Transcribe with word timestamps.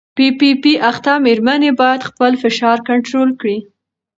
پي 0.15 0.27
پي 0.39 0.49
پي 0.63 0.73
اخته 0.91 1.13
مېرمنې 1.25 1.71
باید 1.81 2.07
خپل 2.09 2.31
فشار 2.43 2.77
کنټرول 2.89 3.29
کړي. 3.39 3.57